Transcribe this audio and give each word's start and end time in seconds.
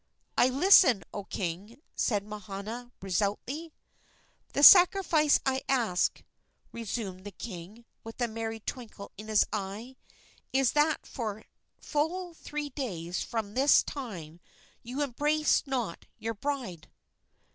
"I 0.35 0.49
listen, 0.49 1.03
O 1.13 1.25
king!" 1.25 1.79
said 1.93 2.23
Mahana, 2.25 2.91
resolutely. 3.03 3.71
"The 4.53 4.63
sacrifice 4.63 5.39
I 5.45 5.61
ask," 5.69 6.23
resumed 6.71 7.23
the 7.23 7.29
king, 7.29 7.85
with 8.03 8.19
a 8.19 8.27
merry 8.27 8.61
twinkle 8.61 9.11
in 9.15 9.27
his 9.27 9.45
eye, 9.53 9.97
"is 10.51 10.71
that 10.71 11.05
for 11.05 11.45
full 11.79 12.33
three 12.33 12.69
days 12.69 13.21
from 13.21 13.53
this 13.53 13.83
time 13.83 14.39
you 14.81 15.03
embrace 15.03 15.67
not 15.67 16.07
your 16.17 16.33
bride." 16.33 16.89